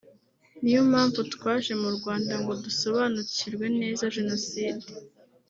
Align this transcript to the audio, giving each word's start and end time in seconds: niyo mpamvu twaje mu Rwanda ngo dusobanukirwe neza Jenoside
niyo 0.61 0.81
mpamvu 0.91 1.19
twaje 1.33 1.73
mu 1.81 1.89
Rwanda 1.97 2.33
ngo 2.41 2.51
dusobanukirwe 2.63 3.65
neza 3.79 4.03
Jenoside 4.15 4.85